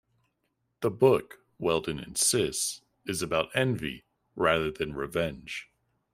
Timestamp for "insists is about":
1.99-3.51